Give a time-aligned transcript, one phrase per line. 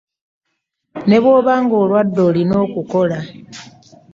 [1.07, 3.19] Ne bw'oba ng’olwadde olina okukola.